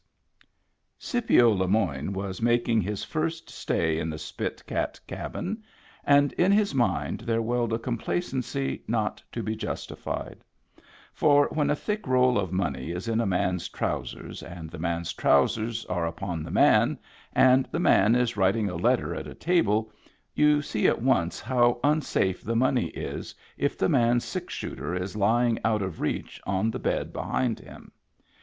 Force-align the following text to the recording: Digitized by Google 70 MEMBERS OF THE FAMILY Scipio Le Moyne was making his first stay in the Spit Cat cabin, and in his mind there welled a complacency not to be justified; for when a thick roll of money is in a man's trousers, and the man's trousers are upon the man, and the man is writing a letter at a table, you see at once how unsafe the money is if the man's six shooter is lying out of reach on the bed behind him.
Digitized 0.01 0.07
by 0.09 0.45
Google 0.47 0.49
70 0.97 0.97
MEMBERS 0.97 1.13
OF 1.13 1.21
THE 1.21 1.37
FAMILY 1.37 1.43
Scipio 1.45 1.59
Le 1.59 1.67
Moyne 2.07 2.13
was 2.13 2.41
making 2.41 2.81
his 2.81 3.03
first 3.03 3.49
stay 3.51 3.99
in 3.99 4.09
the 4.09 4.17
Spit 4.17 4.63
Cat 4.65 4.99
cabin, 5.05 5.63
and 6.03 6.33
in 6.33 6.51
his 6.51 6.73
mind 6.73 7.19
there 7.19 7.41
welled 7.43 7.71
a 7.71 7.77
complacency 7.77 8.81
not 8.87 9.21
to 9.31 9.43
be 9.43 9.55
justified; 9.55 10.43
for 11.13 11.49
when 11.51 11.69
a 11.69 11.75
thick 11.75 12.07
roll 12.07 12.39
of 12.39 12.51
money 12.51 12.89
is 12.89 13.07
in 13.07 13.21
a 13.21 13.27
man's 13.27 13.69
trousers, 13.69 14.41
and 14.41 14.71
the 14.71 14.79
man's 14.79 15.13
trousers 15.13 15.85
are 15.85 16.07
upon 16.07 16.41
the 16.41 16.49
man, 16.49 16.97
and 17.33 17.67
the 17.71 17.79
man 17.79 18.15
is 18.15 18.35
writing 18.35 18.71
a 18.71 18.75
letter 18.75 19.13
at 19.13 19.27
a 19.27 19.35
table, 19.35 19.91
you 20.33 20.63
see 20.63 20.87
at 20.87 20.99
once 21.03 21.39
how 21.39 21.79
unsafe 21.83 22.43
the 22.43 22.55
money 22.55 22.87
is 22.87 23.35
if 23.55 23.77
the 23.77 23.87
man's 23.87 24.25
six 24.25 24.51
shooter 24.51 24.95
is 24.95 25.15
lying 25.15 25.59
out 25.63 25.83
of 25.83 26.01
reach 26.01 26.41
on 26.47 26.71
the 26.71 26.79
bed 26.79 27.13
behind 27.13 27.59
him. 27.59 27.91